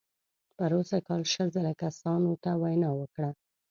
پروسږ 0.57 1.01
کال 1.07 1.21
شل 1.33 1.47
زره 1.55 1.71
کسانو 1.83 2.31
ته 2.43 2.51
وینا 2.61 2.89
وکړه. 2.99 3.29